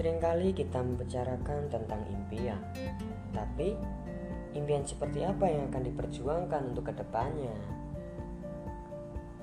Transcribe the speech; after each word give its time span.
Seringkali 0.00 0.56
kita 0.56 0.80
membicarakan 0.80 1.68
tentang 1.68 2.00
impian, 2.08 2.56
tapi 3.36 3.76
impian 4.56 4.80
seperti 4.80 5.28
apa 5.28 5.44
yang 5.44 5.68
akan 5.68 5.92
diperjuangkan 5.92 6.72
untuk 6.72 6.88
ke 6.88 6.96
depannya? 6.96 7.52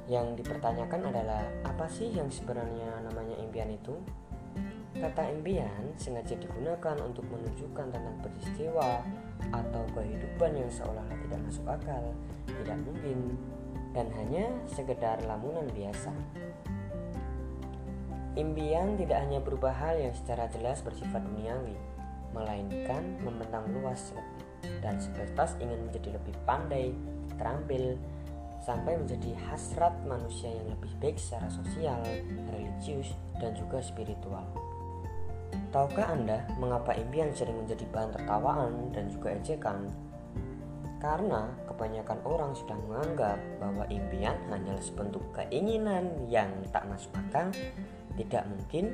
Yang 0.09 0.41
dipertanyakan 0.41 1.13
adalah 1.13 1.45
apa 1.61 1.85
sih 1.85 2.09
yang 2.09 2.33
sebenarnya 2.33 2.89
namanya 3.05 3.37
impian 3.37 3.69
itu? 3.69 4.01
Kata 4.97 5.29
impian 5.29 5.93
sengaja 5.93 6.33
digunakan 6.33 7.05
untuk 7.05 7.29
menunjukkan 7.29 7.93
tentang 7.93 8.17
peristiwa 8.25 9.05
atau 9.53 9.85
kehidupan 9.93 10.57
yang 10.57 10.73
seolah-olah 10.73 11.21
tidak 11.21 11.39
masuk 11.45 11.65
akal, 11.69 12.03
tidak 12.49 12.81
mungkin, 12.81 13.37
dan 13.93 14.09
hanya 14.09 14.49
sekedar 14.65 15.21
lamunan 15.29 15.69
biasa. 15.69 16.09
Impian 18.37 18.93
tidak 19.01 19.25
hanya 19.25 19.41
berupa 19.41 19.73
hal 19.73 19.97
yang 19.97 20.13
secara 20.13 20.45
jelas 20.53 20.85
bersifat 20.85 21.25
duniawi, 21.25 21.73
melainkan 22.37 23.17
membentang 23.25 23.65
luas 23.73 24.13
dan 24.85 25.01
sebatas 25.01 25.57
ingin 25.57 25.89
menjadi 25.89 26.21
lebih 26.21 26.37
pandai, 26.45 26.93
terampil, 27.41 27.97
sampai 28.61 28.93
menjadi 28.93 29.33
hasrat 29.49 29.95
manusia 30.05 30.53
yang 30.53 30.69
lebih 30.69 30.93
baik 31.01 31.17
secara 31.17 31.49
sosial, 31.49 31.97
religius, 32.53 33.17
dan 33.41 33.57
juga 33.57 33.81
spiritual. 33.81 34.45
Tahukah 35.73 36.13
Anda 36.13 36.45
mengapa 36.61 36.93
impian 36.93 37.33
sering 37.33 37.57
menjadi 37.57 37.89
bahan 37.89 38.11
tertawaan 38.21 38.93
dan 38.93 39.09
juga 39.09 39.33
ejekan? 39.33 39.89
Karena 40.97 41.49
kebanyakan 41.69 42.19
orang 42.25 42.51
sudah 42.57 42.77
menganggap 42.85 43.37
bahwa 43.61 43.85
impian 43.89 44.37
hanyalah 44.49 44.81
sebentuk 44.81 45.21
keinginan 45.33 46.09
yang 46.29 46.49
tak 46.73 46.85
masuk 46.89 47.13
akal 47.17 47.53
tidak 48.17 48.43
mungkin, 48.49 48.91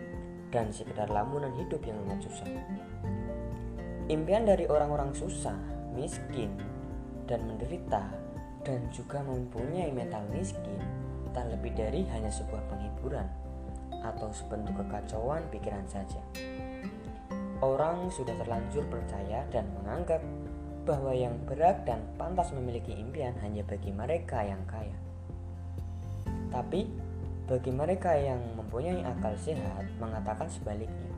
dan 0.53 0.69
sekedar 0.69 1.09
lamunan 1.09 1.49
hidup 1.57 1.81
yang 1.87 1.97
amat 2.05 2.21
susah. 2.29 2.45
Impian 4.11 4.45
dari 4.45 4.67
orang-orang 4.67 5.15
susah, 5.15 5.55
miskin, 5.95 6.53
dan 7.25 7.41
menderita, 7.47 8.03
dan 8.67 8.83
juga 8.91 9.23
mempunyai 9.23 9.89
mental 9.89 10.27
miskin, 10.29 10.77
tak 11.31 11.49
lebih 11.49 11.73
dari 11.73 12.05
hanya 12.13 12.29
sebuah 12.29 12.61
penghiburan 12.69 13.25
atau 14.03 14.29
sebentuk 14.35 14.75
kekacauan 14.83 15.41
pikiran 15.49 15.87
saja. 15.87 16.19
Orang 17.63 18.11
sudah 18.11 18.35
terlanjur 18.35 18.83
percaya 18.91 19.47
dan 19.49 19.63
menganggap 19.79 20.19
bahwa 20.83 21.15
yang 21.15 21.39
berat 21.47 21.87
dan 21.87 22.03
pantas 22.19 22.51
memiliki 22.51 22.91
impian 22.91 23.31
hanya 23.39 23.63
bagi 23.63 23.87
mereka 23.95 24.43
yang 24.43 24.59
kaya. 24.67 24.99
Tapi 26.51 26.91
bagi 27.43 27.71
mereka 27.75 28.15
yang 28.15 28.39
mempunyai 28.55 29.03
akal 29.03 29.35
sehat 29.35 29.83
mengatakan 29.99 30.47
sebaliknya. 30.47 31.11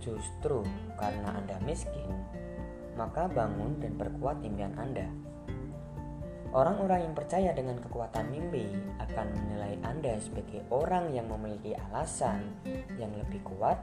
Justru 0.00 0.64
karena 0.96 1.36
Anda 1.36 1.60
miskin, 1.64 2.08
maka 2.96 3.28
bangun 3.28 3.80
dan 3.80 3.96
perkuat 4.00 4.40
impian 4.40 4.72
Anda. 4.80 5.08
Orang-orang 6.54 7.10
yang 7.10 7.14
percaya 7.18 7.50
dengan 7.50 7.82
kekuatan 7.82 8.30
mimpi 8.30 8.70
akan 9.02 9.26
menilai 9.34 9.74
Anda 9.82 10.22
sebagai 10.22 10.62
orang 10.70 11.10
yang 11.10 11.26
memiliki 11.26 11.74
alasan 11.74 12.46
yang 12.94 13.10
lebih 13.10 13.42
kuat 13.42 13.74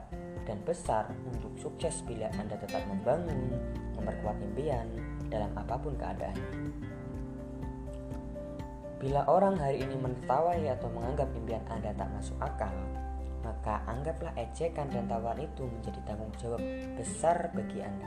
dan 0.48 0.56
besar 0.64 1.12
untuk 1.28 1.52
sukses 1.60 2.00
bila 2.08 2.32
Anda 2.40 2.56
tetap 2.56 2.80
membangun, 2.88 3.60
memperkuat 4.00 4.40
impian 4.40 4.88
dalam 5.28 5.52
apa 5.60 5.76
pun 5.76 6.00
keadaannya. 6.00 6.52
Bila 9.02 9.26
orang 9.26 9.58
hari 9.58 9.82
ini 9.82 9.98
menertawai 9.98 10.62
atau 10.78 10.86
menganggap 10.94 11.34
impian 11.34 11.66
Anda 11.74 11.90
tak 11.98 12.14
masuk 12.14 12.38
akal, 12.38 12.70
maka 13.42 13.82
anggaplah 13.90 14.30
ejekan 14.38 14.94
dan 14.94 15.10
tawaran 15.10 15.42
itu 15.42 15.66
menjadi 15.66 15.98
tanggung 16.06 16.30
jawab 16.38 16.62
besar 16.94 17.50
bagi 17.50 17.82
Anda, 17.82 18.06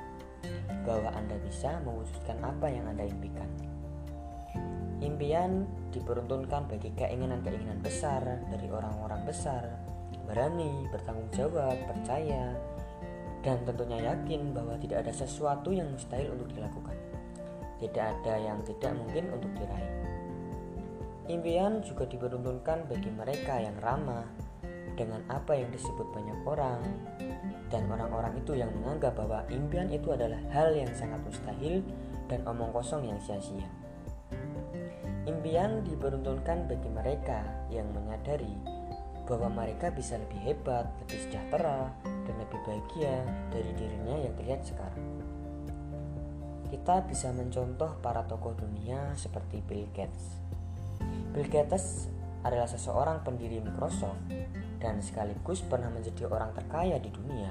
bahwa 0.87 1.11
Anda 1.19 1.35
bisa 1.43 1.83
mewujudkan 1.83 2.39
apa 2.47 2.71
yang 2.71 2.87
Anda 2.87 3.11
impikan. 3.11 3.51
Impian 5.03 5.67
diperuntukkan 5.91 6.71
bagi 6.71 6.95
keinginan-keinginan 6.95 7.83
besar 7.83 8.23
dari 8.47 8.71
orang-orang 8.71 9.27
besar, 9.27 9.67
berani, 10.31 10.87
bertanggung 10.95 11.27
jawab, 11.35 11.75
percaya, 11.91 12.55
dan 13.43 13.59
tentunya 13.67 14.15
yakin 14.15 14.55
bahwa 14.55 14.79
tidak 14.79 15.03
ada 15.03 15.11
sesuatu 15.11 15.75
yang 15.75 15.91
mustahil 15.91 16.39
untuk 16.39 16.55
dilakukan. 16.55 16.95
Tidak 17.83 18.05
ada 18.23 18.35
yang 18.39 18.63
tidak 18.63 18.95
mungkin 18.95 19.35
untuk 19.35 19.51
diraih. 19.59 20.14
Impian 21.25 21.81
juga 21.81 22.05
diperuntukkan 22.05 22.85
bagi 22.85 23.09
mereka 23.09 23.57
yang 23.57 23.81
ramah 23.81 24.29
dengan 24.93 25.25
apa 25.33 25.57
yang 25.57 25.73
disebut 25.73 26.05
banyak 26.13 26.39
orang 26.45 26.85
dan 27.73 27.89
orang-orang 27.89 28.37
itu 28.39 28.55
yang 28.55 28.71
menganggap 28.77 29.17
bahwa 29.17 29.43
impian 29.51 29.91
itu 29.91 30.13
adalah 30.15 30.39
hal 30.53 30.77
yang 30.77 30.93
sangat 30.93 31.19
mustahil 31.25 31.81
dan 32.29 32.45
omong 32.45 32.71
kosong 32.71 33.09
yang 33.09 33.19
sia-sia. 33.25 33.67
Impian 35.25 35.81
diperuntukkan 35.89 36.69
bagi 36.69 36.91
mereka 36.93 37.41
yang 37.73 37.89
menyadari 37.97 38.55
bahwa 39.25 39.49
mereka 39.65 39.89
bisa 39.89 40.21
lebih 40.21 40.37
hebat, 40.45 40.85
lebih 41.01 41.19
sejahtera, 41.25 41.89
dan 42.05 42.35
lebih 42.37 42.61
bahagia 42.69 43.25
dari 43.49 43.73
dirinya 43.73 44.21
yang 44.21 44.35
terlihat 44.37 44.61
sekarang. 44.69 45.05
Kita 46.69 47.09
bisa 47.09 47.33
mencontoh 47.33 47.97
para 48.05 48.29
tokoh 48.29 48.53
dunia 48.53 49.17
seperti 49.17 49.65
Bill 49.65 49.89
Gates, 49.97 50.45
Bill 51.35 51.51
Gates 51.51 52.07
adalah 52.47 52.71
seseorang 52.71 53.27
pendiri 53.27 53.59
Microsoft 53.59 54.31
dan 54.79 55.03
sekaligus 55.03 55.67
pernah 55.67 55.91
menjadi 55.91 56.31
orang 56.31 56.55
terkaya 56.55 56.95
di 57.03 57.11
dunia. 57.11 57.51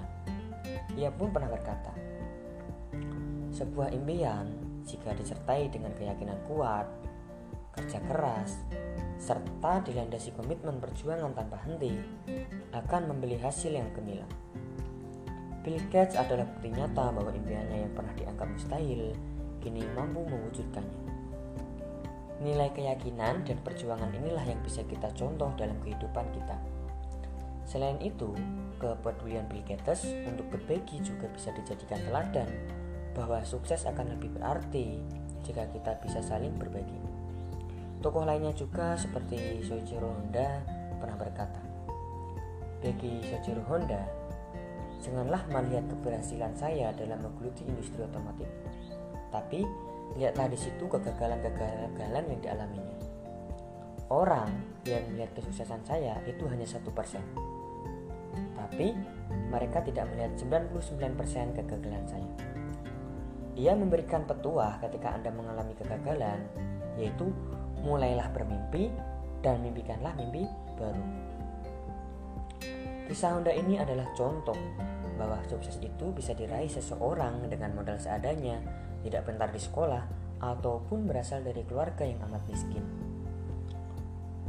Ia 0.96 1.12
pun 1.12 1.36
pernah 1.36 1.52
berkata, 1.52 1.92
"Sebuah 3.52 3.92
impian 3.92 4.48
jika 4.88 5.12
disertai 5.12 5.68
dengan 5.68 5.92
keyakinan 6.00 6.40
kuat, 6.48 6.88
kerja 7.76 8.00
keras, 8.08 8.56
serta 9.20 9.84
dilandasi 9.84 10.32
komitmen 10.32 10.80
perjuangan 10.80 11.36
tanpa 11.36 11.60
henti, 11.68 11.92
akan 12.72 13.12
membeli 13.12 13.36
hasil 13.36 13.76
yang 13.76 13.92
gemilang." 13.92 14.32
Bill 15.60 15.84
Gates 15.92 16.16
adalah 16.16 16.48
bukti 16.48 16.72
nyata 16.72 17.12
bahwa 17.12 17.36
impiannya 17.36 17.84
yang 17.84 17.92
pernah 17.92 18.16
dianggap 18.16 18.48
mustahil 18.48 19.12
kini 19.60 19.84
mampu 19.92 20.24
mewujudkannya. 20.24 21.03
Nilai 22.44 22.76
keyakinan 22.76 23.48
dan 23.48 23.58
perjuangan 23.64 24.12
inilah 24.12 24.44
yang 24.44 24.60
bisa 24.60 24.84
kita 24.84 25.08
contoh 25.16 25.48
dalam 25.56 25.80
kehidupan 25.80 26.28
kita. 26.36 26.60
Selain 27.64 27.96
itu, 28.04 28.36
kepedulian 28.84 29.48
Bill 29.48 29.64
Gates 29.64 30.04
untuk 30.28 30.52
berbagi 30.52 31.00
juga 31.00 31.32
bisa 31.32 31.56
dijadikan 31.56 32.04
teladan 32.04 32.52
bahwa 33.16 33.40
sukses 33.48 33.88
akan 33.88 34.20
lebih 34.20 34.36
berarti 34.36 35.00
jika 35.48 35.72
kita 35.72 35.96
bisa 36.04 36.20
saling 36.20 36.52
berbagi. 36.60 37.00
Tokoh 38.04 38.28
lainnya 38.28 38.52
juga 38.52 39.00
seperti 39.00 39.64
Soichiro 39.64 40.12
Honda 40.12 40.60
pernah 41.00 41.16
berkata, 41.16 41.64
bagi 42.84 43.24
Soichiro 43.24 43.64
Honda, 43.72 44.04
janganlah 45.00 45.48
melihat 45.48 45.88
keberhasilan 45.88 46.52
saya 46.60 46.92
dalam 47.00 47.24
menggeluti 47.24 47.64
industri 47.64 48.04
otomotif, 48.04 48.52
tapi 49.32 49.64
lihatlah 50.18 50.48
di 50.50 50.58
situ 50.60 50.86
kegagalan-kegagalan 50.86 52.24
yang 52.30 52.42
dialaminya. 52.42 52.98
Orang 54.14 54.50
yang 54.86 55.02
melihat 55.10 55.34
kesuksesan 55.42 55.82
saya 55.88 56.22
itu 56.30 56.46
hanya 56.46 56.68
satu 56.70 56.94
persen, 56.94 57.24
tapi 58.54 58.94
mereka 59.50 59.82
tidak 59.82 60.06
melihat 60.14 60.34
99% 60.38 61.58
kegagalan 61.58 62.06
saya. 62.06 62.32
Ia 63.54 63.74
memberikan 63.78 64.26
petuah 64.26 64.82
ketika 64.82 65.14
Anda 65.14 65.30
mengalami 65.34 65.74
kegagalan, 65.78 66.42
yaitu 66.98 67.30
mulailah 67.82 68.30
bermimpi 68.34 68.94
dan 69.42 69.62
mimpikanlah 69.62 70.14
mimpi 70.18 70.46
baru. 70.78 71.06
Kisah 73.10 73.36
Honda 73.36 73.54
ini 73.54 73.78
adalah 73.78 74.10
contoh 74.16 74.58
bahwa 75.20 75.38
sukses 75.46 75.78
itu 75.84 76.10
bisa 76.16 76.34
diraih 76.34 76.72
seseorang 76.72 77.46
dengan 77.46 77.78
modal 77.78 78.00
seadanya 78.02 78.58
tidak 79.04 79.28
pintar 79.28 79.52
di 79.52 79.60
sekolah, 79.60 80.04
ataupun 80.44 81.08
berasal 81.08 81.44
dari 81.44 81.64
keluarga 81.64 82.04
yang 82.04 82.20
amat 82.28 82.44
miskin. 82.48 82.84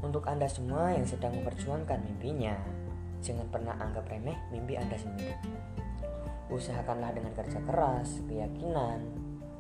Untuk 0.02 0.26
Anda 0.28 0.50
semua 0.50 0.92
yang 0.92 1.06
sedang 1.08 1.32
memperjuangkan 1.38 2.02
mimpinya, 2.02 2.58
jangan 3.24 3.48
pernah 3.48 3.72
anggap 3.80 4.04
remeh 4.10 4.36
mimpi 4.52 4.76
Anda 4.76 5.00
sendiri. 5.00 5.32
Usahakanlah 6.52 7.16
dengan 7.16 7.32
kerja 7.32 7.56
keras, 7.64 8.20
keyakinan, 8.28 9.00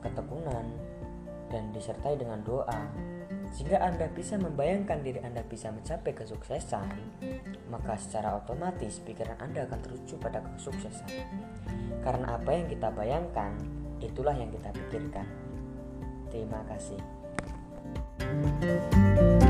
ketekunan, 0.04 0.68
dan 1.48 1.72
disertai 1.72 2.20
dengan 2.20 2.44
doa. 2.44 2.92
Jika 3.56 3.80
Anda 3.80 4.10
bisa 4.12 4.36
membayangkan 4.36 5.00
diri 5.00 5.22
Anda 5.24 5.46
bisa 5.46 5.72
mencapai 5.72 6.12
kesuksesan, 6.12 6.92
maka 7.72 7.96
secara 7.96 8.36
otomatis 8.36 9.00
pikiran 9.00 9.38
Anda 9.40 9.64
akan 9.64 9.80
teruju 9.80 10.20
pada 10.20 10.44
kesuksesan. 10.58 11.08
Karena 12.04 12.36
apa 12.36 12.50
yang 12.52 12.68
kita 12.68 12.92
bayangkan 12.92 13.56
itulah 14.02 14.34
yang 14.34 14.50
kita 14.50 14.70
pikirkan. 14.72 15.26
Terima 16.32 16.62
kasih. 16.66 16.98
thank 18.24 19.42
you 19.42 19.43